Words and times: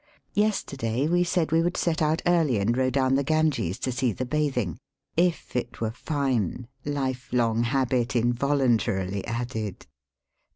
Yesterday 0.33 1.07
we 1.07 1.23
said 1.23 1.51
we 1.51 1.61
would 1.61 1.77
set 1.77 2.01
out 2.01 2.23
early 2.25 2.57
and 2.57 2.75
row 2.75 2.89
down 2.89 3.13
the 3.13 3.23
Ganges 3.23 3.77
to 3.77 3.91
see 3.91 4.11
the 4.11 4.25
bathing 4.25 4.71
—^' 4.73 4.77
if 5.15 5.55
it 5.55 5.79
were 5.79 5.91
fine," 5.91 6.67
life 6.83 7.29
long 7.31 7.61
habit 7.65 8.15
involuntarily 8.15 9.23
added. 9.27 9.85